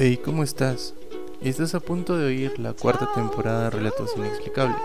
[0.00, 0.94] Hey, ¿cómo estás?
[1.40, 4.78] Estás a punto de oír la cuarta temporada de Relatos Inexplicables.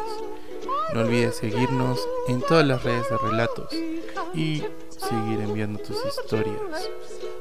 [0.91, 3.71] No olvides seguirnos en todas las redes de relatos
[4.33, 6.89] y seguir enviando tus historias.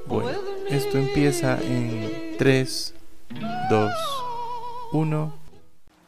[0.07, 0.39] Bueno,
[0.69, 2.95] esto empieza en 3,
[3.71, 3.93] 2,
[4.93, 5.35] 1.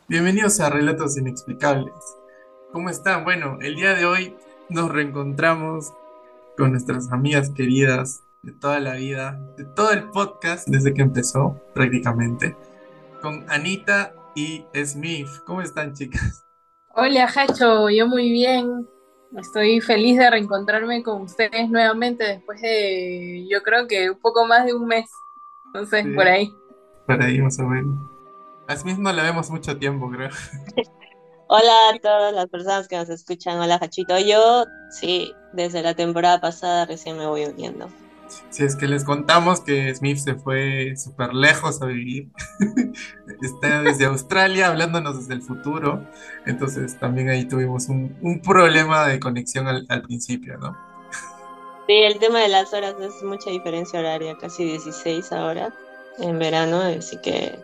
[0.06, 1.94] Bienvenidos a Relatos Inexplicables.
[2.74, 3.24] ¿Cómo están?
[3.24, 4.36] Bueno, el día de hoy
[4.68, 5.94] nos reencontramos
[6.58, 11.58] con nuestras amigas queridas de toda la vida, de todo el podcast desde que empezó
[11.74, 12.54] prácticamente,
[13.22, 15.28] con Anita y Smith.
[15.46, 16.44] ¿Cómo están chicas?
[16.94, 18.86] Hola Hacho, yo muy bien.
[19.36, 24.66] Estoy feliz de reencontrarme con ustedes nuevamente después de, yo creo que un poco más
[24.66, 25.10] de un mes.
[25.72, 26.54] No sé, por ahí.
[27.06, 27.98] Por ahí más o menos.
[28.68, 30.30] A Smith no la vemos mucho tiempo, creo.
[31.48, 33.58] Hola a todas las personas que nos escuchan.
[33.58, 34.18] Hola Hachito.
[34.18, 37.88] Yo, sí, desde la temporada pasada recién me voy uniendo.
[38.54, 42.28] Si es que les contamos que Smith se fue súper lejos a vivir,
[43.42, 46.06] está desde Australia hablándonos desde el futuro,
[46.46, 50.78] entonces también ahí tuvimos un, problema de conexión al, principio, ¿no?
[51.88, 55.74] Sí, el tema de las horas es mucha diferencia horaria, casi 16 ahora
[56.18, 57.58] en verano, así que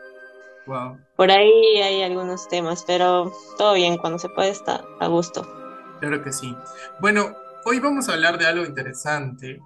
[0.67, 0.99] wow.
[1.15, 5.47] por ahí hay algunos temas, pero todo bien, cuando se puede está a gusto.
[6.01, 6.53] Claro que sí.
[6.99, 9.61] Bueno, hoy vamos a hablar de algo interesante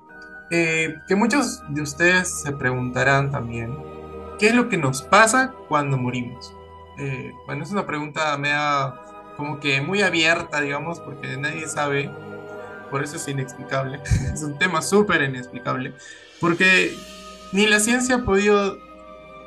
[0.50, 3.77] eh, que muchos de ustedes se preguntarán también,
[4.39, 6.55] ¿qué es lo que nos pasa cuando morimos?
[6.98, 8.95] Eh, bueno, es una pregunta mea
[9.36, 12.11] como que muy abierta, digamos, porque nadie sabe,
[12.91, 14.01] por eso es inexplicable,
[14.33, 15.95] es un tema súper inexplicable,
[16.41, 16.97] porque
[17.53, 18.79] ni la ciencia ha podido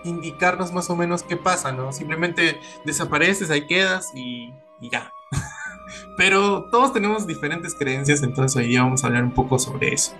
[0.04, 1.92] indicarnos más o menos qué pasa, ¿no?
[1.92, 5.12] Simplemente desapareces, ahí quedas y, y ya.
[6.18, 10.14] Pero todos tenemos diferentes creencias, entonces hoy día vamos a hablar un poco sobre eso.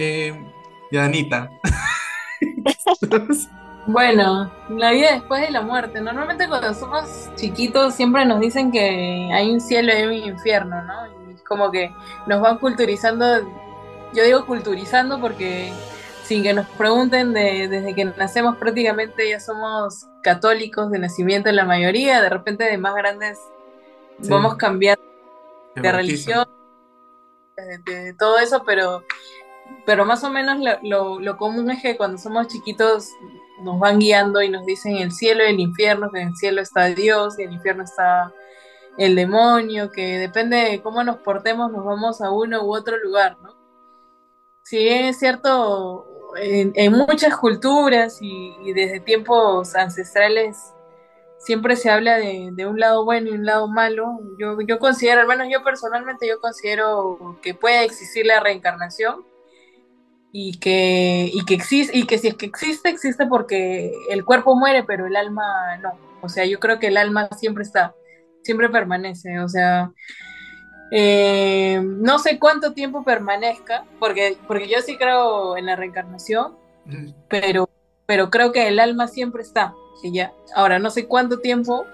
[0.00, 0.32] Eh,
[0.92, 1.50] Anita.
[3.88, 6.00] bueno, la vida después de la muerte.
[6.00, 11.30] Normalmente cuando somos chiquitos siempre nos dicen que hay un cielo y un infierno, ¿no?
[11.30, 11.92] Y es como que
[12.28, 13.40] nos van culturizando,
[14.14, 15.72] yo digo culturizando porque
[16.22, 21.64] sin que nos pregunten desde que nacemos prácticamente ya somos católicos de nacimiento en la
[21.64, 23.38] mayoría, de repente de más grandes
[24.28, 25.02] vamos cambiando
[25.74, 26.46] de religión,
[27.86, 29.02] de, todo eso, pero
[29.88, 33.08] pero más o menos lo, lo, común es que cuando somos chiquitos
[33.62, 36.60] nos van guiando y nos dicen el cielo y el infierno, que en el cielo
[36.60, 38.32] está Dios y en el infierno está
[38.98, 43.38] el demonio, que depende de cómo nos portemos nos vamos a uno u otro lugar,
[43.42, 43.56] ¿no?
[44.62, 46.06] Si es cierto,
[46.36, 50.74] en, muchas culturas y, desde tiempos ancestrales
[51.38, 54.20] siempre se habla de, de, un lado bueno y un lado malo.
[54.38, 59.24] Yo, yo considero, al menos yo personalmente, yo considero que puede existir la reencarnación
[60.32, 64.54] y que, y que existe, y que si es que existe, existe porque el cuerpo
[64.56, 65.92] muere, pero el alma no.
[66.20, 67.94] O sea, yo creo que el alma siempre está,
[68.42, 69.40] siempre permanece.
[69.40, 69.90] O sea,
[70.90, 76.56] eh, no sé cuánto tiempo permanezca, porque, porque yo sí creo en la reencarnación,
[77.28, 77.68] pero,
[78.06, 79.74] pero creo que el alma siempre está.
[80.02, 80.32] Y ya.
[80.54, 81.86] Ahora, no sé cuánto tiempo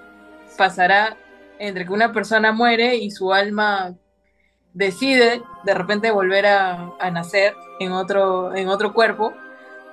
[0.59, 1.17] pasará
[1.59, 3.95] entre que una persona muere y su alma
[4.75, 9.33] decide de repente volver a, nacer en otro, en otro cuerpo.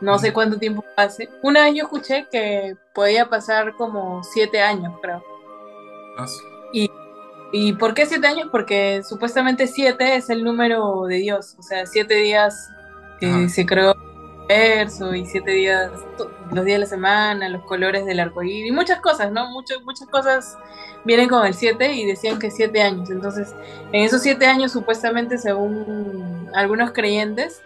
[0.01, 1.29] No sé cuánto tiempo pase.
[1.43, 5.23] Un año escuché que podía pasar como siete años, creo.
[6.17, 6.25] Ah,
[6.73, 6.89] y,
[7.53, 8.47] ¿Y por qué siete años?
[8.51, 11.55] Porque supuestamente siete es el número de Dios.
[11.59, 12.69] O sea, siete días
[13.19, 13.95] que se creó
[15.13, 15.91] y siete días,
[16.51, 19.50] los días de la semana, los colores del arco y muchas cosas, ¿no?
[19.51, 20.57] Muchas, muchas cosas
[21.06, 23.09] vienen con el siete y decían que siete años.
[23.09, 23.56] Entonces,
[23.91, 27.61] en esos siete años, supuestamente, según algunos creyentes,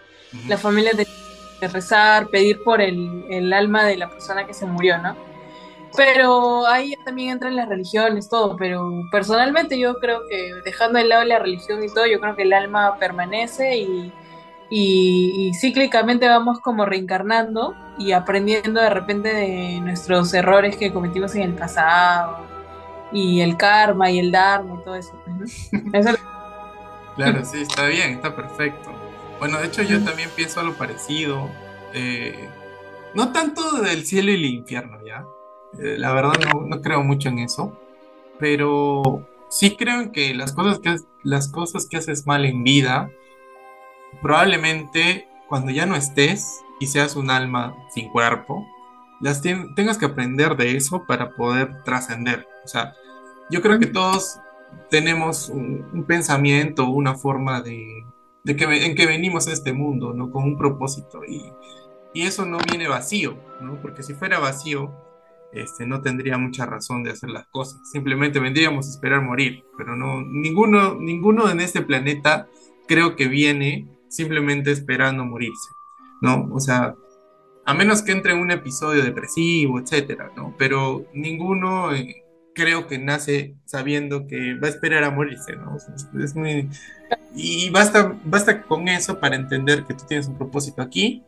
[0.48, 1.12] la familia tenía
[1.60, 5.16] que rezar, pedir por el, el alma de la persona que se murió, ¿no?
[5.96, 11.24] Pero ahí también entran las religiones, todo, pero personalmente yo creo que dejando de lado
[11.24, 14.12] la religión y todo, yo creo que el alma permanece y
[14.68, 21.42] y, cíclicamente vamos como reencarnando y aprendiendo de repente de nuestros errores que cometimos en
[21.42, 22.44] el pasado
[23.12, 25.12] y el karma y el dharma y todo eso.
[27.16, 28.92] Claro, sí, está bien, está perfecto.
[29.38, 31.48] Bueno, de hecho yo también pienso algo parecido.
[31.94, 32.46] Eh,
[33.14, 35.24] no tanto del cielo y el infierno, ¿ya?
[35.78, 37.72] Eh, la verdad no, no, creo mucho en eso,
[38.38, 43.10] pero sí creo en que las cosas que, las cosas que haces mal en vida,
[44.22, 48.66] probablemente cuando ya no estés y seas un alma sin cuerpo,
[49.20, 52.46] las tengas que aprender de eso para poder trascender.
[52.64, 52.94] O sea,
[53.50, 54.38] yo creo que todos
[54.90, 58.04] tenemos un, pensamiento, una forma de,
[58.44, 60.30] que, en que venimos a este mundo, ¿no?
[60.30, 61.22] Con un propósito.
[61.26, 61.50] Y,
[62.12, 63.80] y eso no viene vacío, ¿no?
[63.80, 64.92] Porque si fuera vacío,
[65.52, 67.80] este, no tendría mucha razón de hacer las cosas.
[67.90, 72.48] Simplemente vendríamos a esperar morir, pero no, ninguno, ninguno en este planeta
[72.86, 75.70] creo que viene simplemente esperando morirse,
[76.22, 76.48] ¿no?
[76.52, 76.94] O sea,
[77.64, 80.54] a menos que entre en un episodio depresivo, etcétera, ¿no?
[80.56, 82.24] Pero ninguno eh,
[82.54, 85.76] creo que nace sabiendo que va a esperar a morirse, ¿no?
[86.22, 86.68] es muy...
[87.34, 91.22] Y basta, basta con eso para entender que tú tienes un propósito aquí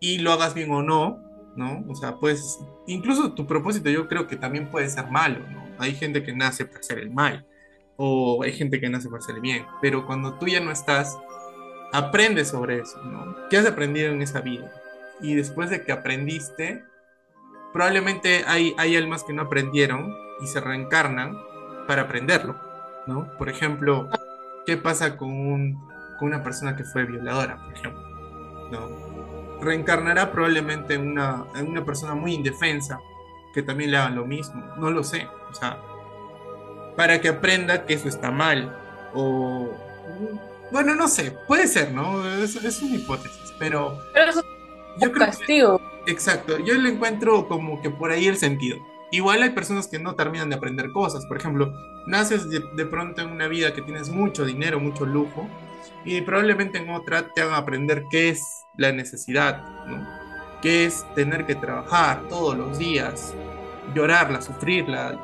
[0.00, 1.20] y lo hagas bien o no,
[1.56, 1.84] ¿no?
[1.88, 5.62] O sea, pues, incluso tu propósito yo creo que también puede ser malo, ¿no?
[5.78, 7.46] Hay gente que nace para hacer el mal,
[7.96, 11.18] o hay gente que nace para hacer el bien, pero cuando tú ya no estás,
[11.92, 13.48] aprendes sobre eso, ¿no?
[13.48, 14.70] ¿Qué has aprendido en esa vida?
[15.20, 16.84] Y después de que aprendiste,
[17.72, 21.36] probablemente hay, hay almas que no aprendieron y se reencarnan
[21.86, 22.56] para aprenderlo,
[23.06, 23.28] ¿no?
[23.38, 24.08] Por ejemplo,
[24.66, 28.02] ¿qué pasa con, un, con una persona que fue violadora, por ejemplo?
[28.70, 29.12] ¿No?
[29.62, 33.00] reencarnará probablemente en una, en una persona muy indefensa
[33.54, 34.62] que también le haga lo mismo.
[34.76, 35.28] No lo sé.
[35.50, 35.78] O sea,
[36.96, 38.76] para que aprenda que eso está mal.
[39.14, 39.70] O.
[40.72, 41.36] Bueno, no sé.
[41.46, 42.26] Puede ser, ¿no?
[42.26, 43.54] Es, es una hipótesis.
[43.58, 43.98] Pero.
[44.12, 44.40] Pero eso
[44.96, 45.80] es un castigo.
[46.06, 46.58] exacto.
[46.58, 48.78] Yo le encuentro como que por ahí el sentido.
[49.10, 51.26] Igual hay personas que no terminan de aprender cosas.
[51.26, 51.72] Por ejemplo,
[52.06, 55.46] naces de, de pronto en una vida que tienes mucho dinero, mucho lujo
[56.04, 58.42] y probablemente en otra te hagan aprender qué es
[58.76, 60.06] la necesidad, ¿no?
[60.60, 63.34] qué es tener que trabajar todos los días,
[63.94, 65.18] llorarla, sufrirla,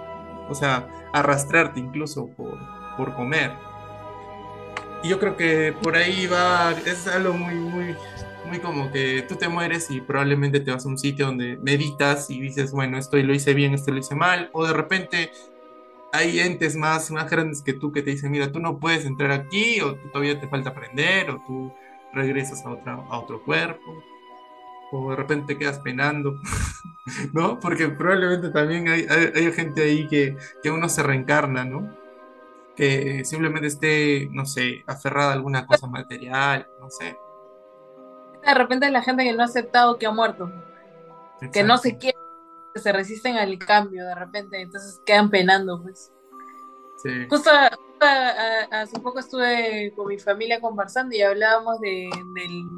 [0.49, 2.59] o sea, arrastrarte incluso por,
[2.97, 3.53] por comer.
[5.03, 7.97] Y yo creo que por ahí va, es algo muy, muy,
[8.47, 12.31] muy como que tú te mueres y probablemente te vas a un sitio donde meditas
[12.31, 15.31] y dices, bueno, esto lo hice bien, esto lo hice mal, o de repente
[16.13, 19.31] hay entes más, más grandes que tú que te dicen, mira, tú no puedes entrar
[19.31, 21.73] aquí, o todavía te falta aprender, o tú
[22.13, 24.03] regresas a, otra, a otro cuerpo,
[24.91, 26.41] o de repente te quedas penando,
[27.33, 27.61] ¿no?
[27.61, 31.95] Porque probablemente también hay, hay, gente ahí que, que, uno se reencarna, ¿no?
[32.79, 37.19] Que simplemente esté, no sé, aferrada a alguna cosa material, no sé.
[38.47, 40.51] De repente la gente que no ha aceptado que ha muerto,
[41.53, 42.17] que no se quiere
[42.79, 46.13] se resisten al cambio de repente, entonces quedan penando, pues.
[47.29, 47.51] Justo,
[48.71, 52.09] hace poco estuve con mi familia conversando y hablábamos de,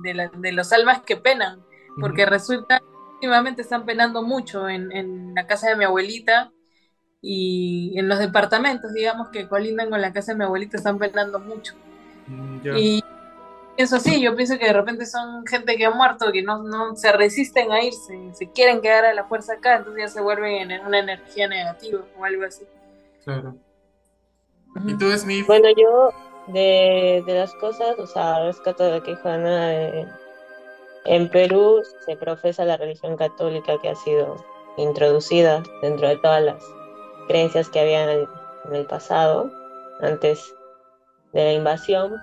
[0.02, 1.64] de, los almas que penan,
[1.98, 2.82] porque resulta
[3.14, 6.52] últimamente están penando mucho en, la casa de mi abuelita
[7.22, 11.38] y en los departamentos, digamos, que colindan con la casa de mi abuelita, están penando
[11.38, 11.74] mucho.
[12.26, 13.04] Mm, y
[13.76, 16.96] eso sí, yo pienso que de repente son gente que ha muerto, que no, no
[16.96, 20.70] se resisten a irse, se quieren quedar a la fuerza acá, entonces ya se vuelven
[20.70, 22.64] en una energía negativa o algo así.
[23.24, 23.56] Claro.
[24.86, 25.46] ¿Y tú, Smith?
[25.46, 26.12] Bueno, yo
[26.46, 30.06] de, de las cosas, o sea, rescato de que Juana, eh,
[31.04, 34.36] en Perú se profesa la religión católica que ha sido
[34.76, 36.62] introducida dentro de todas las
[37.28, 38.28] creencias que había en
[38.72, 39.50] el pasado,
[40.00, 40.54] antes
[41.32, 42.20] de la invasión,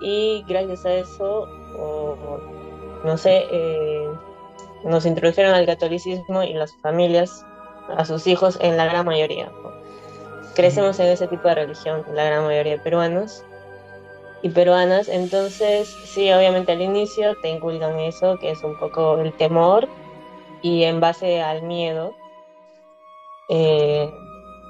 [0.00, 1.48] y gracias a eso,
[3.04, 4.08] no sé, eh,
[4.84, 7.44] nos introdujeron al catolicismo y las familias
[7.96, 9.50] a sus hijos en la gran mayoría.
[10.54, 13.44] Crecemos en ese tipo de religión, la gran mayoría de peruanos
[14.42, 19.32] y peruanas, entonces sí, obviamente al inicio te inculcan eso, que es un poco el
[19.32, 19.88] temor
[20.62, 22.14] y en base al miedo
[23.48, 24.12] eh,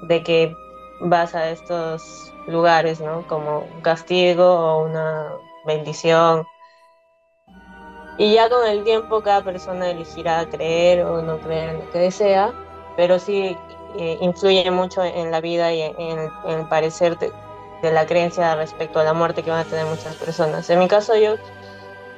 [0.07, 0.55] de que
[0.99, 3.27] vas a estos lugares, ¿no?
[3.27, 5.31] Como un castigo o una
[5.65, 6.45] bendición.
[8.17, 11.99] Y ya con el tiempo cada persona elegirá creer o no creer en lo que
[11.99, 12.53] desea,
[12.95, 13.57] pero sí
[13.97, 17.31] eh, influye mucho en la vida y en, el parecer de,
[17.83, 20.69] la creencia respecto a la muerte que van a tener muchas personas.
[20.69, 21.35] En mi caso yo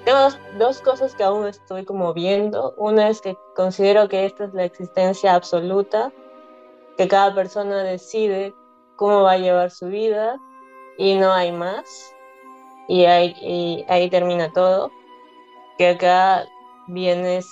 [0.06, 2.74] tengo dos, dos cosas que aún estoy como viendo.
[2.77, 6.12] Una es que considero que esta es la existencia absoluta,
[6.98, 8.54] que cada persona decide
[8.96, 10.38] cómo va a llevar su vida
[10.98, 12.13] y no hay más.
[12.88, 14.92] Y ahí, termina todo.
[15.77, 16.46] Que acá
[16.88, 17.48] vienes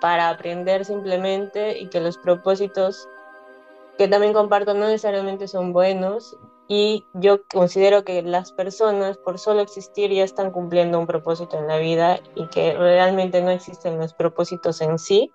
[0.00, 3.08] para aprender simplemente y que los propósitos
[3.98, 9.60] que también comparto no necesariamente son buenos y yo considero que las personas por solo
[9.60, 14.14] existir ya están cumpliendo un propósito en la vida y que realmente no existen los
[14.14, 15.32] propósitos en sí,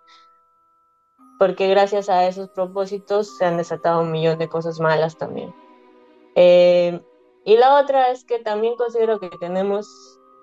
[1.38, 5.54] porque gracias a esos propósitos se han desatado un millón de cosas malas también.
[6.36, 7.02] Eh,
[7.46, 9.88] y la otra es que también considero que tenemos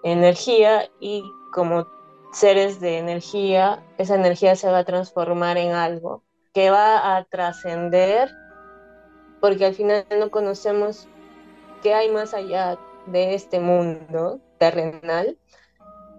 [0.02, 1.86] energía y como
[2.32, 6.22] seres de energía, esa energía se va a transformar en algo
[6.52, 8.30] que va a trascender,
[9.40, 11.08] porque al final no conocemos
[11.82, 15.36] qué hay más allá de este mundo terrenal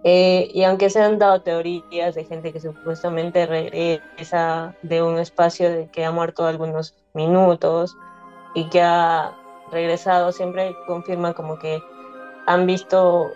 [0.08, 5.68] Eh, y aunque se han dado teorías de gente que supuestamente regresa de un espacio
[5.68, 7.96] de que ha muerto algunos minutos
[8.54, 9.34] y que ha
[9.72, 11.82] regresado, siempre confirma como que
[12.46, 13.32] han visto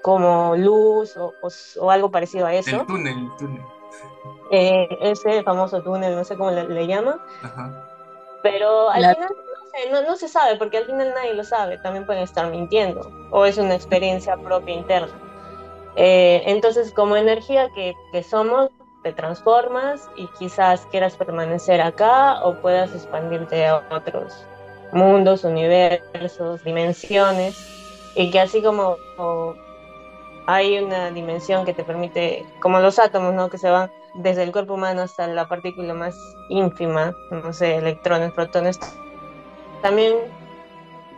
[0.00, 2.80] como luz o, algo parecido a eso.
[2.80, 3.62] El túnel, el túnel.
[4.50, 7.20] Eh, ese famoso túnel, no sé cómo le, le llaman.
[8.42, 9.28] Pero al final
[9.92, 13.44] no, no, se sabe, porque al final nadie lo sabe, también pueden estar mintiendo, o
[13.44, 15.27] es una experiencia propia interna.
[16.00, 18.70] Eh, entonces, como energía que, que somos,
[19.02, 24.46] te transformas y quizás quieras permanecer acá o puedas expandirte a otros
[24.92, 27.56] mundos, universos, dimensiones,
[28.14, 28.96] y que así como,
[30.46, 33.50] hay una dimensión que te permite, como los átomos, ¿no?
[33.50, 36.16] Que se van desde el cuerpo humano hasta la partícula más
[36.48, 38.78] ínfima, no sé, electrones, protones,
[39.82, 40.14] también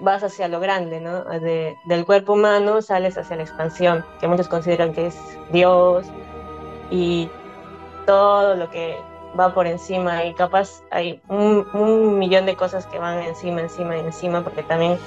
[0.01, 1.25] vas hacia lo grande, ¿no?
[1.25, 5.19] del cuerpo humano sales hacia la expansión, que muchos consideran que es
[5.51, 6.07] Dios
[6.91, 7.29] y
[8.07, 8.99] todo lo que
[9.39, 14.01] va por encima y capaz hay un, millón de cosas que van encima, encima y
[14.01, 14.99] encima porque también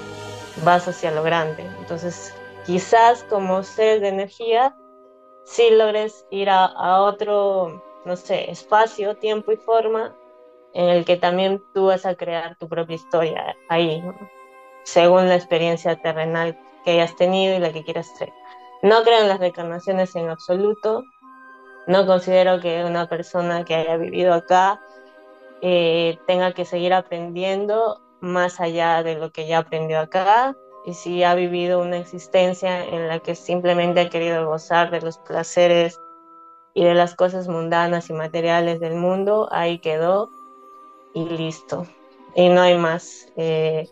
[0.63, 1.65] vas hacia lo grande.
[1.79, 2.33] Entonces,
[2.65, 4.75] quizás como ser de energía,
[5.43, 10.15] sí logres ir a, a otro, no sé, espacio, tiempo y forma
[10.73, 14.01] en el que también tú vas a crear tu propia historia ahí.
[14.01, 14.42] ¿no?
[14.83, 18.33] Según la experiencia terrenal que hayas tenido y la que quieras hacer.
[18.81, 21.03] No creo en las reencarnaciones en absoluto.
[21.87, 24.81] No considero que una persona que haya vivido acá
[25.61, 30.55] eh, tenga que seguir aprendiendo más allá de lo que ya aprendió acá.
[30.85, 35.17] Y si ha vivido una existencia en la que simplemente ha querido gozar de los
[35.17, 35.97] placeres
[36.73, 40.29] y de las cosas mundanas y materiales del mundo, ahí quedó
[41.13, 41.85] y listo.
[42.35, 43.31] Y no hay más.
[43.37, 43.87] Eh,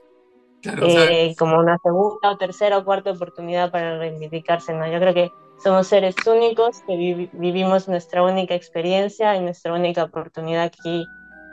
[0.63, 4.73] eh, como una segunda o tercera o cuarta oportunidad para reivindicarse.
[4.73, 4.87] ¿no?
[4.87, 5.31] Yo creo que
[5.63, 11.05] somos seres únicos que vivimos nuestra única experiencia y nuestra única oportunidad aquí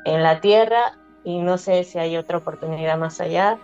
[0.04, 3.58] en la Tierra y no sé si hay otra oportunidad más allá,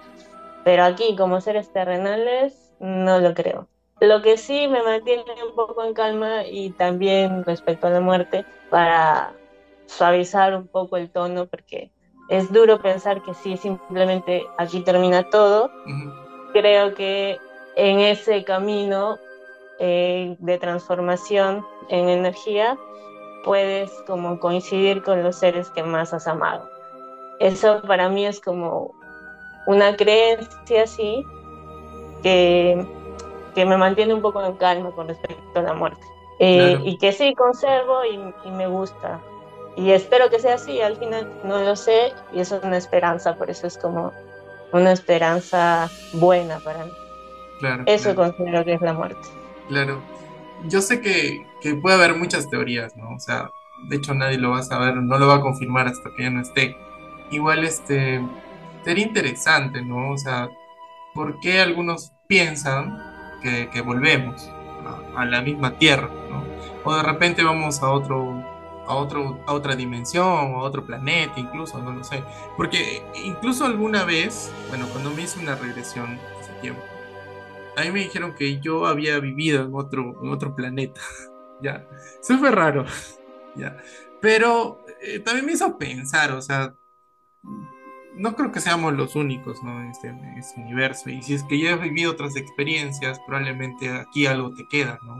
[0.64, 3.68] pero aquí como seres terrenales no lo creo.
[4.00, 8.44] Lo que sí me mantiene un poco en calma y también respecto a la muerte
[8.68, 9.32] para
[9.86, 11.90] suavizar un poco el tono porque
[12.28, 15.70] es duro pensar que si simplemente aquí termina todo.
[16.52, 17.38] Creo que
[17.76, 19.18] en ese camino
[19.78, 22.78] eh, de transformación en energía
[23.44, 26.68] puedes como coincidir con los seres que más has amado.
[27.40, 28.94] Eso para mí es como
[29.66, 31.26] una creencia así
[32.22, 32.86] que,
[33.54, 36.00] que me mantiene un poco en calma con respecto a la muerte.
[36.40, 39.20] Eh, y que sí conservo y me gusta
[39.76, 43.36] y espero que sea así, al final no lo sé y eso es una esperanza,
[43.36, 44.12] por eso es como
[44.72, 46.92] una esperanza buena para mí.
[47.58, 49.28] Claro, eso considero que es la muerte.
[49.68, 50.00] Claro.
[50.66, 53.14] Yo sé que, que, puede haber muchas teorías, ¿no?
[53.14, 53.50] O sea,
[53.88, 56.30] de hecho nadie lo va a saber, no lo va a confirmar hasta que ya
[56.30, 56.76] no esté.
[57.30, 58.20] Igual este
[58.84, 60.12] sería interesante, ¿no?
[60.12, 60.48] O sea,
[61.14, 62.98] ¿por qué algunos piensan
[63.42, 64.48] que, que volvemos
[64.86, 66.44] a, a la misma tierra, ¿no?
[66.84, 68.43] O de repente vamos a otro
[68.86, 72.22] a, otro, a otra dimensión, a otro planeta, incluso, no lo sé.
[72.56, 76.82] Porque incluso alguna vez, bueno, cuando me hice una regresión hace tiempo,
[77.76, 81.00] a mí me dijeron que yo había vivido en otro, en otro planeta.
[81.62, 81.86] ya,
[82.20, 82.84] eso fue raro.
[83.56, 83.76] ya,
[84.20, 86.74] pero eh, también me hizo pensar, o sea,
[88.16, 89.80] no creo que seamos los únicos ¿no?
[89.80, 91.10] en, este, en este universo.
[91.10, 95.16] Y si es que ya has vivido otras experiencias, probablemente aquí algo te queda, ¿no?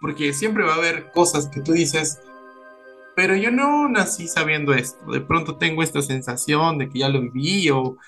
[0.00, 2.18] Porque siempre va a haber cosas que tú dices,
[3.20, 5.12] pero yo no nací sabiendo esto.
[5.12, 7.98] De pronto tengo esta sensación de que ya lo viví o,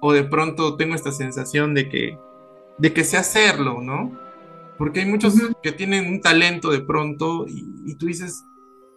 [0.00, 2.18] o de pronto tengo esta sensación de que,
[2.76, 4.18] de que sé hacerlo, ¿no?
[4.76, 8.44] Porque hay muchos que tienen un talento de pronto y, tú dices,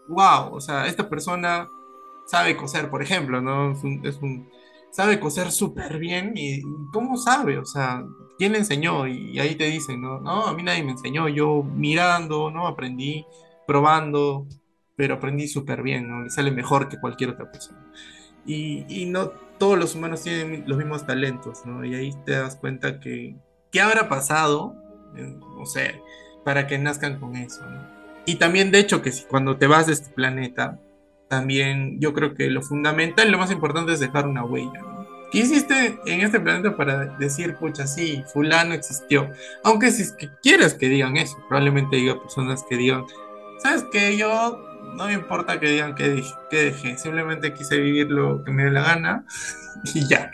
[0.08, 1.70] wow, o sea, esta persona
[2.26, 3.74] sabe coser, por ejemplo, ¿no?
[4.04, 4.50] Es un,
[4.90, 7.60] sabe coser súper bien y ¿cómo sabe?
[7.60, 8.04] O sea,
[8.40, 9.06] ¿quién le enseñó?
[9.06, 10.20] Y, y ahí te dicen, ¿no?
[10.20, 12.66] No, a mí nadie me enseñó, yo mirando, ¿no?
[12.66, 13.24] Aprendí,
[13.68, 14.48] probando,
[15.00, 16.26] pero aprendí súper bien, ¿no?
[16.26, 17.80] Y sale mejor que cualquier otra persona.
[18.46, 21.86] Y, y, no todos los humanos tienen los mismos talentos, ¿no?
[21.86, 23.38] Y ahí te das cuenta que,
[23.72, 24.76] ¿qué habrá pasado?
[25.14, 26.02] No sé,
[26.44, 27.80] para que nazcan con eso, ¿no?
[28.26, 30.78] Y también, de hecho, que si cuando te vas de este planeta,
[31.30, 35.08] también yo creo que lo fundamental, lo más importante es dejar una huella, ¿no?
[35.32, 39.30] ¿Qué hiciste en este planeta para decir, pucha, sí, fulano existió?
[39.64, 43.06] Aunque si es que quieres que digan eso, probablemente diga personas que digan,
[43.60, 44.18] ¿sabes qué?
[44.18, 44.69] Yo
[45.00, 48.66] no me importa que digan que dejé, que dejé, simplemente quise vivir lo que me
[48.66, 49.24] dé la gana
[49.96, 50.32] y ya.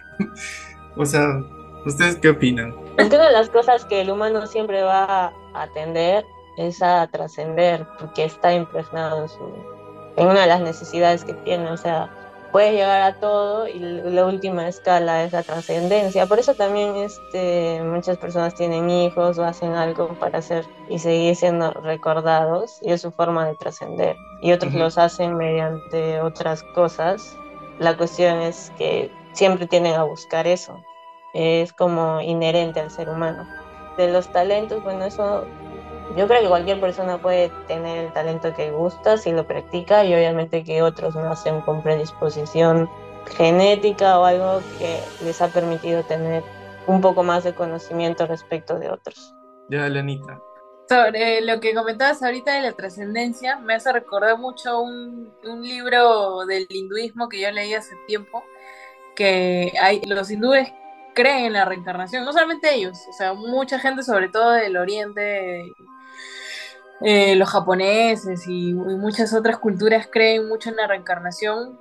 [0.98, 1.40] O sea,
[1.86, 2.76] ¿ustedes qué opinan?
[2.98, 6.26] Es que una de las cosas que el humano siempre va a atender
[6.58, 9.54] es a trascender, porque está impregnado en, su,
[10.16, 12.10] en una de las necesidades que tiene, o sea,
[12.56, 16.26] puede llegar a todo y la última escala es la trascendencia.
[16.26, 21.36] Por eso también este, muchas personas tienen hijos o hacen algo para hacer y seguir
[21.36, 24.16] siendo recordados y es su forma de trascender.
[24.42, 27.36] Y otros los hacen mediante otras cosas.
[27.78, 30.82] La cuestión es que siempre tienen a buscar eso.
[31.34, 33.46] Es como inherente al ser humano.
[33.98, 35.44] De los talentos, bueno, eso
[36.16, 40.14] yo creo que cualquier persona puede tener el talento que gusta si lo practica y
[40.14, 42.90] obviamente que otros nacen con predisposición
[43.38, 46.44] genética o algo que les ha permitido tener
[46.88, 49.34] un poco más de conocimiento respecto de otros.
[49.70, 50.40] Ya, Lenita.
[50.88, 56.46] Sobre lo que comentabas ahorita de la trascendencia, me hace recordar mucho un, un, libro
[56.46, 58.44] del hinduismo que yo leí hace tiempo,
[59.16, 60.72] que hay, los hindúes
[61.16, 65.72] creen en la reencarnación, no solamente ellos, o sea, mucha gente, sobre todo del oriente,
[67.02, 71.80] eh, los japoneses y, muchas otras culturas creen mucho en la reencarnación,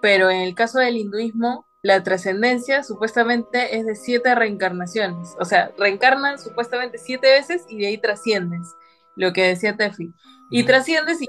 [0.00, 5.34] pero en el caso del hinduismo, la trascendencia supuestamente es de siete reencarnaciones.
[5.38, 8.74] O sea, reencarnan supuestamente siete veces y de ahí trasciendes,
[9.16, 10.14] lo que decía Tefi.
[10.50, 11.28] Y trasciendes y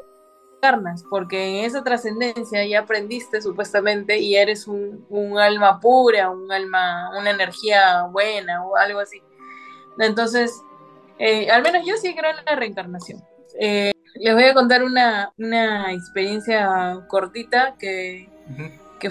[1.09, 7.11] porque en esa trascendencia ya aprendiste supuestamente y eres un, un, alma pura, un alma,
[7.17, 9.21] una energía buena o algo así.
[9.99, 10.59] Entonces,
[11.19, 13.23] eh, al menos yo sí creo en la reencarnación.
[13.59, 15.31] Eh, les voy a contar una,
[15.91, 18.29] experiencia cortita que,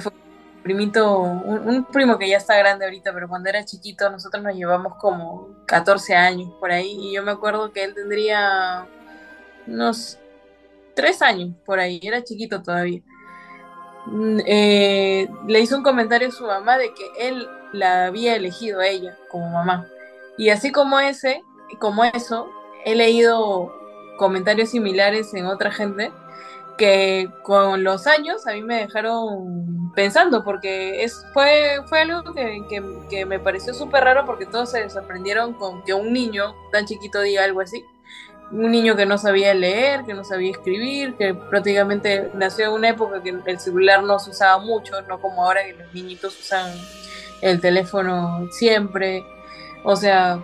[0.01, 4.43] fue un primito, un, primo que ya está grande ahorita, pero cuando era chiquito nosotros
[4.43, 8.87] nos llevamos como 14 años por ahí y yo me acuerdo que él tendría
[9.67, 10.19] unos
[10.95, 13.03] 3 años por ahí, era chiquito todavía.
[14.07, 18.81] Mm, eh, le hizo un comentario a su mamá de que él la había elegido
[18.81, 19.89] a ella como mamá.
[20.37, 21.43] Y así como ese,
[21.79, 22.49] como eso,
[22.85, 23.73] he leído
[24.17, 26.13] comentarios similares en otra gente
[26.77, 33.25] que con los años a mí me dejaron pensando, porque es, fue, fue algo que,
[33.27, 37.45] me pareció súper raro porque todos se sorprendieron con que un niño tan chiquito diga
[37.45, 37.85] algo así.
[38.51, 42.89] Un niño que no sabía leer, que no sabía escribir, que prácticamente nació en una
[42.91, 46.71] época que el celular no se usaba mucho, no como ahora que los niñitos usan
[47.41, 49.25] el teléfono siempre.
[49.83, 50.41] O sea,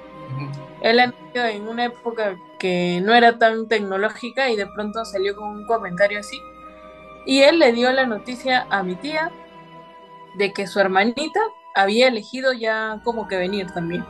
[0.82, 5.48] él nació en una época que no era tan tecnológica y de pronto salió con
[5.48, 6.40] un comentario así.
[7.26, 9.30] Y él le dio la noticia a mi tía
[10.36, 11.40] de que su hermanita
[11.74, 14.04] había elegido ya como que venir también.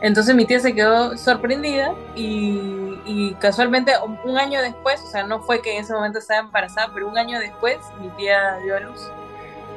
[0.00, 3.92] Entonces mi tía se quedó sorprendida y, casualmente
[4.24, 7.16] un año después, o sea, no fue que en ese momento estaba embarazada, pero un
[7.16, 9.10] año después mi tía dio a luz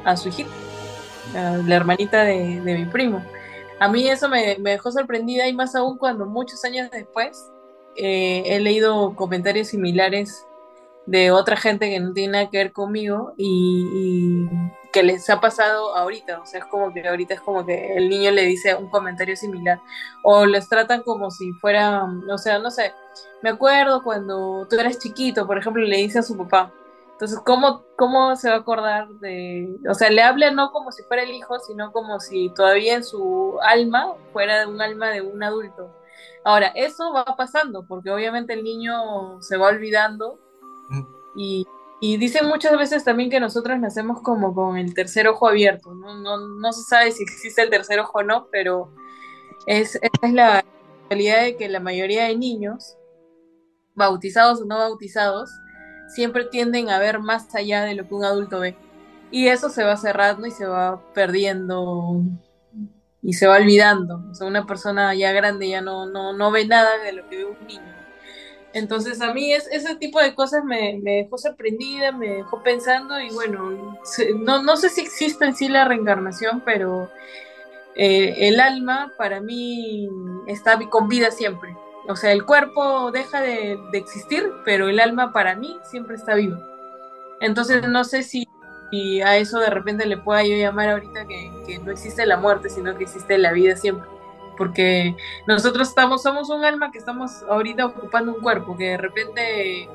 [0.04, 0.50] a su hijita,
[1.32, 3.22] la hermanita de mi primo
[3.80, 7.50] a mí eso me, dejó sorprendida y más aún cuando muchos años después
[7.96, 10.46] eh, he leído comentarios similares
[11.06, 14.46] de otra gente que no tiene nada que ver conmigo y,
[14.92, 18.08] que les ha pasado ahorita, o sea, es como que ahorita es como que el
[18.08, 19.80] niño le dice un comentario similar
[20.24, 22.92] o les tratan como si fuera, o sea, no sé,
[23.40, 26.72] me acuerdo cuando tú eras chiquito, por ejemplo, le dice a su papá,
[27.20, 29.76] entonces, ¿cómo, ¿cómo se va a acordar de...?
[29.86, 33.04] O sea, le habla no como si fuera el hijo, sino como si todavía en
[33.04, 35.94] su alma fuera un alma de un adulto.
[36.44, 40.38] Ahora, eso va pasando, porque obviamente el niño se va olvidando
[40.88, 41.02] mm.
[41.36, 41.66] y,
[42.00, 46.14] y dicen muchas veces también que nosotros nacemos como con el tercer ojo abierto, ¿no?
[46.14, 48.94] No, no se sabe si existe el tercer ojo o no, pero
[49.66, 50.64] es, esa es la
[51.10, 52.96] realidad de que la mayoría de niños,
[53.94, 55.50] bautizados o no bautizados,
[56.14, 58.76] siempre tienden a ver más allá de lo que un adulto ve.
[59.30, 62.22] Y eso se va cerrando y se va perdiendo
[63.22, 64.22] y se va olvidando.
[64.30, 67.36] O sea, una persona ya grande ya no, no, no ve nada de lo que
[67.36, 68.00] ve un niño.
[68.72, 73.30] Entonces a mí es, ese tipo de cosas me, dejó sorprendida, me dejó pensando y
[73.30, 73.98] bueno,
[74.36, 77.10] no, no sé si existe en sí la reencarnación, pero
[77.96, 80.08] eh, el alma para mí
[80.46, 81.74] está con vida siempre.
[82.10, 86.58] O sea, el cuerpo deja de, existir, pero el alma para mí siempre está viva.
[87.40, 88.48] Entonces no sé si,
[89.24, 92.96] a eso de repente le pueda yo llamar ahorita que, no existe la muerte, sino
[92.96, 94.08] que existe la vida siempre.
[94.58, 99.88] Porque nosotros estamos, somos un alma que estamos ahorita ocupando un cuerpo, que de repente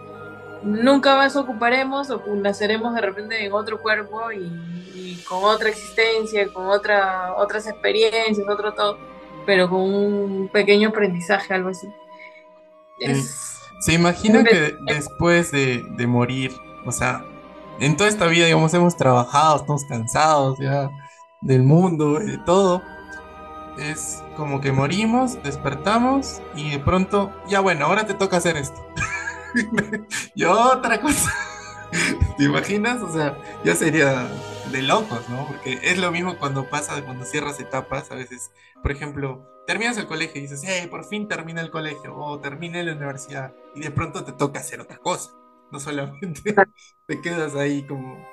[0.63, 6.67] nunca más ocuparemos o naceremos de repente en otro cuerpo y, con otra existencia, con
[6.67, 8.97] otra, otras experiencias, otro todo,
[9.45, 11.87] pero con un pequeño aprendizaje, algo así.
[13.79, 16.51] Se imagina que después de, morir,
[16.85, 17.25] o sea,
[17.79, 20.89] en toda esta vida, digamos, hemos trabajado, estamos cansados ya
[21.41, 22.81] del mundo, de todo.
[23.77, 28.85] es como que morimos, despertamos y de pronto, ya bueno, ahora te toca hacer esto.
[30.35, 31.31] y otra cosa.
[32.37, 33.01] ¿Te imaginas?
[33.01, 34.27] O sea, ya sería
[34.71, 35.47] de locos, ¿no?
[35.47, 38.51] Porque es lo mismo cuando pasa, cuando cierras etapas, a veces,
[38.81, 42.81] por ejemplo, terminas el colegio y dices, hey, por fin termina el colegio o termina
[42.83, 45.31] la universidad y de pronto te toca hacer otra cosa.
[45.71, 46.55] No solamente
[47.07, 48.25] te quedas ahí como...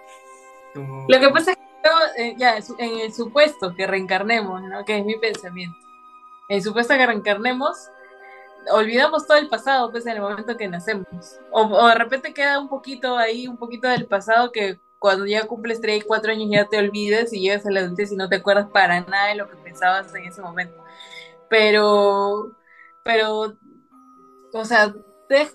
[0.74, 1.62] Lo que pasa es que
[2.16, 4.84] eh, ya, en el supuesto que reencarnemos, ¿no?
[4.84, 5.76] Que es mi pensamiento.
[6.48, 7.90] En el supuesto que reencarnemos,
[8.70, 11.06] olvidamos todo el pasado, pues en el momento que nacemos.
[11.50, 15.80] O, de repente queda un poquito ahí, un poquito del pasado que cuando ya cumples
[15.80, 18.36] 3 y 4 años ya te olvides y llegas a la adultez y no te
[18.36, 20.82] acuerdas para nada de lo que pensabas en ese momento.
[21.50, 22.56] Pero,
[23.04, 23.58] pero,
[24.52, 24.94] o sea,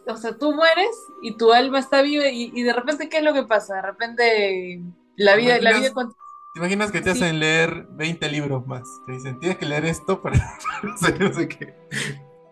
[0.08, 3.34] o sea, tú mueres y tu alma está viva y, de repente, ¿qué es lo
[3.34, 3.76] que pasa?
[3.76, 4.82] De repente,
[5.16, 8.84] la vida, la vida ¿Te imaginas que te hacen leer 20 libros más?
[9.06, 10.38] Te dicen, tienes que leer esto para,
[11.02, 11.74] para no sé qué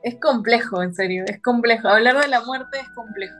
[0.05, 1.87] es complejo, en serio, es complejo.
[1.87, 3.35] Hablar de la muerte es complejo.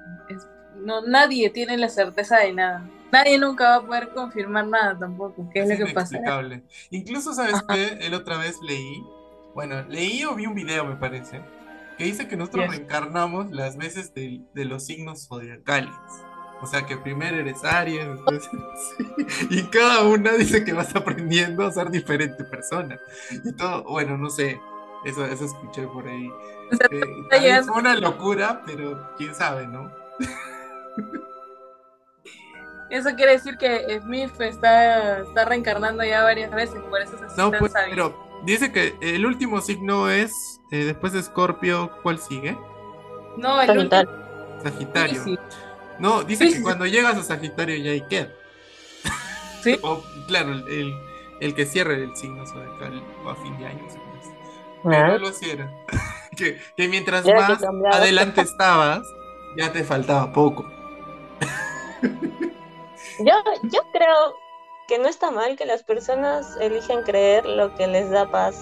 [0.78, 2.90] no, nadie tiene la certeza de nada.
[3.16, 5.50] Nadie nunca va a poder confirmar nada tampoco.
[5.54, 6.20] ¿Qué es, lo que pasa?
[6.90, 7.98] Incluso, ¿sabes qué?
[8.02, 9.02] Él otra vez leí,
[9.54, 11.42] bueno, leí o vi un video, me parece,
[11.98, 15.96] que dice que nosotros reencarnamos las veces de, los signos zodiacales.
[16.62, 18.50] O sea que primero eres Aries, después.
[19.50, 23.00] Y cada una dice que vas aprendiendo a ser diferente persona.
[23.46, 24.60] Y todo, bueno, no sé,
[25.06, 26.30] eso, eso escuché por ahí.
[26.92, 29.90] Eh, fue una locura, pero quién sabe, ¿no?
[32.90, 37.52] Eso quiere decir que Smith está, está reencarnando ya varias veces, por eso se No,
[37.52, 42.58] pues, pero dice que el último signo es, eh, después de Scorpio, ¿cuál sigue?
[43.38, 44.12] No, el Sagitario.
[44.64, 45.40] Sagitario.
[46.00, 48.30] No, dice que cuando llegas a Sagitario ya hay que.
[49.64, 49.80] Sí.
[49.84, 50.94] o, claro, el,
[51.40, 53.88] el, que cierre el signo zodiacal a fin de año.
[54.84, 55.32] Pero lo
[56.38, 59.02] que, que, mientras más adelante estabas,
[59.58, 60.70] ya te faltaba poco.
[63.20, 64.36] yo, yo creo
[64.88, 68.62] que no está mal que las personas eligen creer lo que les da paz.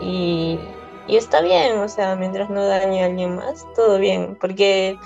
[0.00, 0.58] Y,
[1.06, 4.36] y está bien, o sea, mientras no dañe a alguien más, todo bien.
[4.40, 4.98] Porque,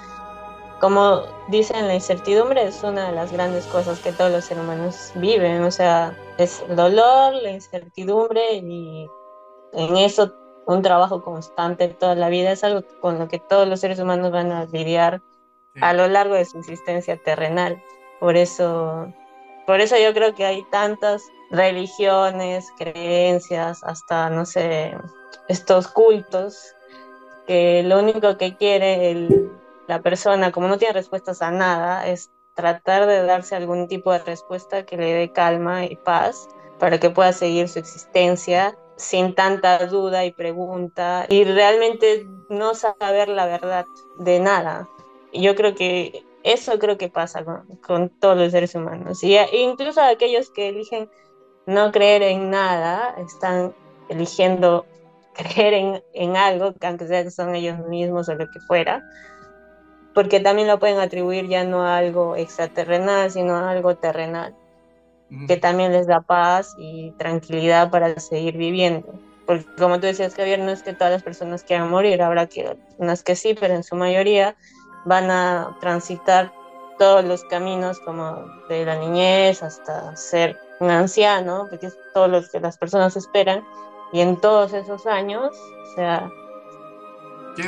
[0.81, 5.13] como dicen, la incertidumbre es una de las grandes cosas que todos los seres humanos
[5.17, 5.63] viven.
[5.65, 9.09] O sea, es el dolor, la incertidumbre y
[9.73, 10.33] en eso
[10.67, 14.31] un trabajo constante toda la vida, es algo con lo que todos los seres humanos
[14.31, 15.21] van a lidiar
[15.81, 17.83] a lo largo de su existencia terrenal.
[18.21, 19.13] Por eso,
[19.67, 24.97] por eso yo creo que hay tantas religiones, creencias, hasta, no sé,
[25.49, 26.75] estos cultos,
[27.47, 29.29] que lo único que quiere
[29.87, 34.21] la persona, como no tiene respuestas a nada, es tratar de darse algún tipo de
[34.21, 36.49] respuesta que le dé calma y paz
[36.79, 43.29] para que pueda seguir su existencia sin tanta duda y pregunta y realmente no saber
[43.29, 43.87] la verdad
[44.19, 44.89] de nada.
[45.33, 47.45] Yo creo que eso creo que pasa
[47.81, 49.25] con, todos los seres humanos.
[49.25, 51.11] Y incluso aquellos que eligen
[51.67, 53.75] no creer en nada, están
[54.09, 54.87] eligiendo
[55.35, 59.03] creer en, en algo, aunque sea que son ellos mismos o lo que fuera,
[60.15, 64.55] porque también lo pueden atribuir ya no a algo extraterrenal, sino a algo terrenal
[65.49, 69.19] que también les da paz y tranquilidad para seguir viviendo.
[69.47, 72.77] Porque como tú decías, Javier, no es que todas las personas quieran morir, habrá que,
[72.99, 74.57] unas que sí, pero en su mayoría
[75.05, 76.53] van a transitar
[76.99, 82.43] todos los caminos como de la niñez hasta ser un anciano, porque es todo lo
[82.49, 83.65] que las personas esperan.
[84.13, 86.31] Y en todos esos años, o sea,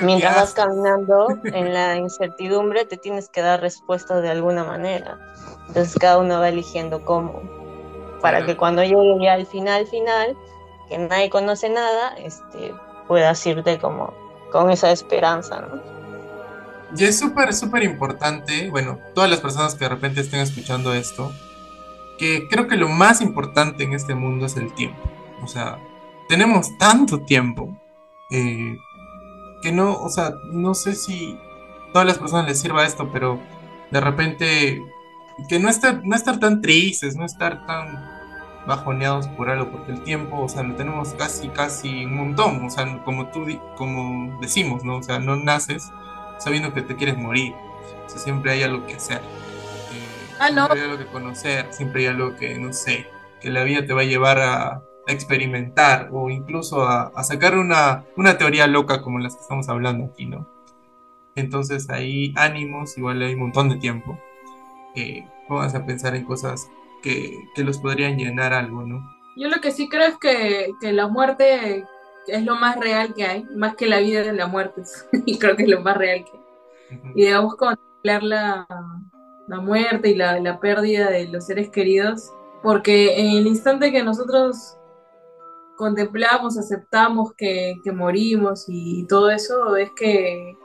[0.03, 5.19] mientras vas caminando en la incertidumbre, te tienes que dar respuesta de alguna manera.
[5.69, 7.43] Entonces cada uno va eligiendo cómo,
[8.21, 10.37] para que cuando llegue ya al final, final,
[10.89, 12.75] que nadie conoce nada, este,
[13.09, 14.15] puedas irte como
[14.53, 15.96] con esa esperanza, ¿no?
[16.97, 21.33] Y es súper, súper importante, bueno, todas las personas que de repente estén escuchando esto,
[22.19, 25.03] que creo que lo más importante en este mundo es el tiempo.
[25.43, 25.79] O sea,
[26.29, 27.77] tenemos tanto tiempo
[28.31, 28.77] eh,
[29.63, 31.39] que no, o sea, no sé si
[31.93, 33.41] todas las personas les sirva esto, pero
[33.91, 34.83] de repente
[35.49, 38.17] que no estar, no estar tan tristes, no estar tan
[38.67, 42.71] bajoneados por algo, porque el tiempo, o sea, lo tenemos casi, casi un montón, o
[42.71, 43.47] sea, como tú,
[43.77, 44.97] como decimos, ¿no?
[44.97, 45.91] O sea, no naces
[46.39, 47.55] sabiendo que te quieres morir,
[48.05, 52.03] o sea, siempre hay algo que hacer, eh, ah, siempre hay algo que conocer, siempre
[52.03, 53.07] hay algo que, no sé,
[53.41, 58.05] que la vida te va a llevar a, experimentar o incluso a, a sacar una,
[58.17, 60.49] una teoría loca como las que estamos hablando aquí, ¿no?
[61.37, 64.19] Entonces ahí ánimos, igual hay un montón de tiempo
[64.97, 66.69] que a pensar en cosas
[67.03, 69.01] que, que los podrían llenar algo, ¿no?
[69.37, 71.85] Yo lo que sí creo es que, que la muerte
[72.27, 74.83] es lo más real que hay, más que la vida de la muerte.
[75.27, 77.13] y creo que es lo más real que hay.
[77.15, 78.67] Y debemos contemplar la,
[79.49, 84.03] la muerte y la, la, pérdida de los seres queridos, porque en el instante que
[84.03, 84.77] nosotros
[85.77, 90.57] contemplamos, aceptamos que, que morimos y todo eso, es que,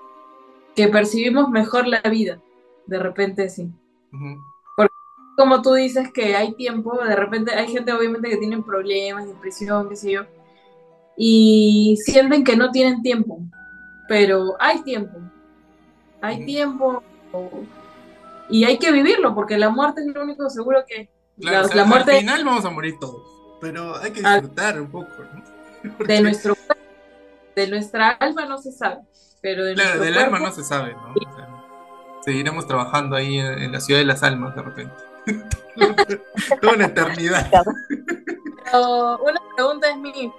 [0.75, 2.41] que, percibimos mejor la vida,
[2.87, 3.71] de repente sí.
[4.75, 4.93] Porque
[5.37, 9.89] como tú dices que hay tiempo, de repente hay gente obviamente que tiene problemas, depresión,
[9.89, 10.25] qué sé yo,
[11.17, 13.41] y sienten que no tienen tiempo,
[14.07, 15.19] pero hay tiempo,
[16.21, 17.03] hay tiempo
[18.49, 21.09] y hay que vivirlo porque la muerte es lo único seguro que...
[21.37, 22.11] la, muerte...
[22.13, 23.23] Al final vamos a morir todos,
[23.59, 25.09] pero hay que disfrutar un poco.
[26.05, 26.55] De, nuestro,
[27.55, 29.01] de nuestra alma no se sabe,
[29.41, 31.15] pero de claro, del alma no se sabe, ¿no?
[32.21, 34.93] seguiremos trabajando ahí en, la ciudad de las almas de repente.
[36.61, 37.49] Toda una eternidad.
[38.73, 40.31] una pregunta es mi,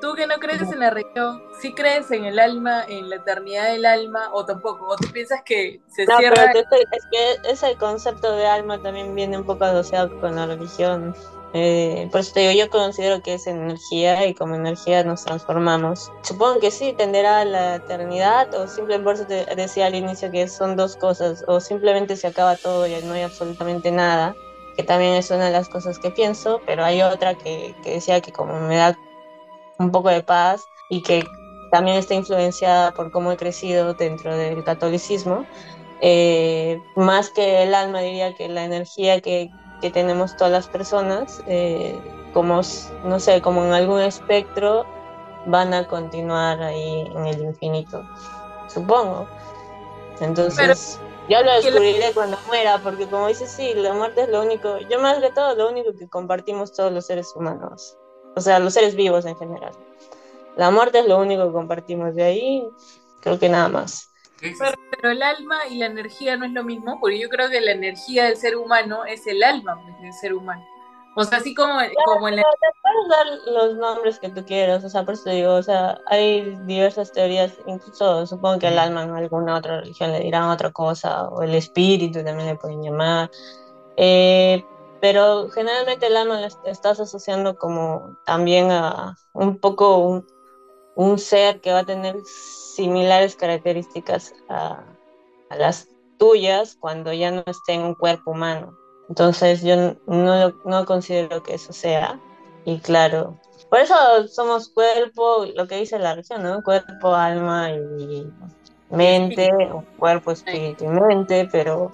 [0.00, 3.72] Tú que no crees en la religión, ¿sí crees en el alma, en la eternidad
[3.72, 4.86] del alma o tampoco?
[4.88, 6.50] ¿O tú piensas que se no, cierra?
[6.52, 11.14] Pero es que ese concepto de alma también viene un poco asociado con la religión.
[11.54, 16.12] Eh, por eso te digo, yo considero que es energía y como energía nos transformamos.
[16.22, 20.30] Supongo que sí, tenderá a la eternidad o simplemente por eso te decía al inicio
[20.30, 24.34] que son dos cosas, o simplemente se acaba todo y no hay absolutamente nada,
[24.76, 28.20] que también es una de las cosas que pienso, pero hay otra que, que decía
[28.20, 28.98] que como me da
[29.78, 31.24] un poco de paz y que
[31.70, 35.44] también está influenciada por cómo he crecido dentro del catolicismo.
[36.00, 41.42] Eh, más que el alma, diría que la energía que, que tenemos todas las personas,
[41.46, 41.98] eh,
[42.32, 42.60] como,
[43.04, 44.84] no sé, como en algún espectro,
[45.46, 48.04] van a continuar ahí en el infinito,
[48.68, 49.26] supongo.
[50.20, 54.78] Entonces, yo lo descubriré cuando muera, porque como dices, sí, la muerte es lo único,
[54.90, 57.96] yo más que todo, lo único que compartimos todos los seres humanos
[58.36, 59.72] o sea, los seres vivos en general.
[60.56, 62.68] La muerte es lo único que compartimos de ahí,
[63.20, 64.10] creo que nada más.
[64.40, 67.72] Pero, el alma y la energía no es lo mismo, porque yo creo que la
[67.72, 70.64] energía del ser humano es el alma del ser humano.
[71.14, 72.36] O sea, así como, como el...
[72.36, 72.42] Te
[72.82, 75.98] puedes dar los nombres que tú quieras, o sea, por eso te digo, o sea,
[76.06, 80.70] hay diversas teorías, incluso supongo que el alma en alguna otra religión le dirán otra
[80.72, 83.30] cosa, o el espíritu también le pueden llamar.
[83.96, 84.62] Eh,
[85.00, 90.24] pero generalmente el alma lo estás asociando como también a un poco
[90.94, 94.84] un, ser que va a tener similares características a,
[95.50, 98.76] las tuyas cuando ya no esté en un cuerpo humano.
[99.08, 102.18] Entonces yo no, no considero que eso sea.
[102.64, 103.94] Y claro, por eso
[104.28, 106.62] somos cuerpo, lo que dice la religión, ¿no?
[106.62, 108.26] Cuerpo, alma y
[108.90, 111.90] mente, o cuerpo, espíritu y mente, pero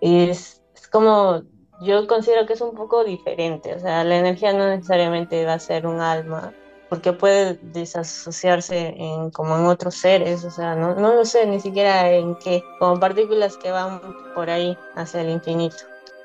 [0.00, 1.42] es, es como
[1.80, 5.58] yo considero que es un poco diferente, o sea, la energía no necesariamente va a
[5.58, 6.52] ser un alma,
[6.90, 11.60] porque puede desasociarse en, como en otros seres, o sea, no, no lo sé ni
[11.60, 14.00] siquiera en qué, como partículas que van
[14.34, 15.76] por ahí hacia el infinito.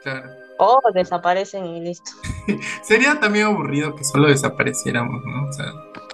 [0.04, 0.30] Claro.
[0.58, 2.12] O desaparecen y listo.
[2.84, 5.50] Sería también aburrido que solo desapareciéramos, ¿no?
[5.50, 5.66] O sea,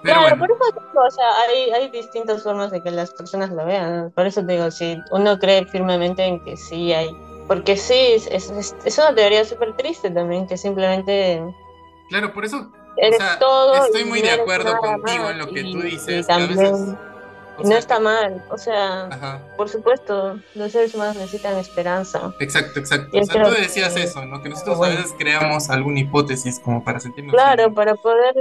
[0.02, 3.66] claro, por eso digo, o sea, hay, hay distintas formas de que las personas lo
[3.66, 4.12] vean.
[4.16, 7.16] Por eso te digo, si uno cree firmemente en que sí hay
[7.52, 8.50] porque sí, es,
[8.86, 11.44] es, una teoría súper triste también, que simplemente...
[12.08, 16.28] Claro, por eso eres todo estoy muy de acuerdo contigo en lo que tú dices.
[16.28, 16.98] también,
[17.62, 22.34] no está mal, o sea, por supuesto, los seres humanos necesitan esperanza.
[22.40, 23.20] Exacto, exacto.
[23.20, 24.42] O sea, tú decías eso, ¿no?
[24.42, 27.34] Que nosotros a veces creamos alguna hipótesis como para sentirnos...
[27.34, 28.34] Claro, para poder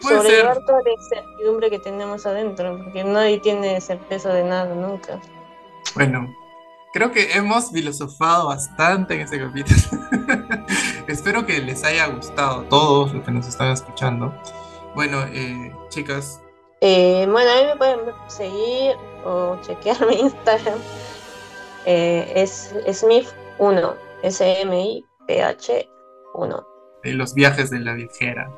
[0.00, 5.20] sobrellevar toda la incertidumbre que tenemos adentro, porque nadie tiene certeza de nada nunca.
[5.94, 6.34] Bueno,
[6.94, 9.76] creo que hemos filosofado bastante en este capítulo.
[11.08, 14.32] Espero que les haya gustado a todos los que nos están escuchando.
[14.94, 16.40] Bueno, eh, chicas.
[16.80, 20.78] Eh, bueno, a mí me pueden seguir o chequear mi Instagram.
[21.84, 25.90] Eh, es Smith1, S-M-I-P-H
[26.34, 26.66] 1.
[27.02, 28.48] los viajes de la viajera.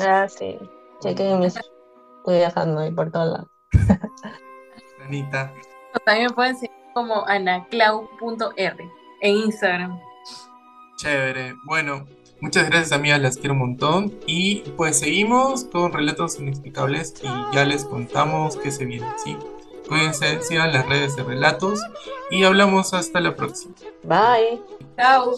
[0.00, 0.58] ah, sí.
[1.00, 1.56] Chequen mis.
[1.56, 3.48] Estoy viajando ahí por todos lados.
[5.04, 5.52] Anita.
[6.06, 10.00] También pueden seguir como anaclau.r en Instagram.
[10.96, 11.54] Chévere.
[11.64, 12.06] Bueno,
[12.40, 14.18] muchas gracias amigas, las quiero un montón.
[14.26, 19.36] Y pues seguimos con Relatos Inexplicables y ya les contamos qué se viene, ¿sí?
[19.88, 21.80] Cuídense, sigan las redes de relatos
[22.30, 23.74] y hablamos hasta la próxima.
[24.02, 24.62] Bye.
[24.96, 25.34] Chao.